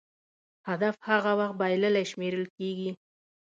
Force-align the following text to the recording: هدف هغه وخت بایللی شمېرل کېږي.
هدف 0.69 0.95
هغه 1.09 1.31
وخت 1.39 1.55
بایللی 1.59 2.05
شمېرل 2.11 2.45
کېږي. 2.57 2.91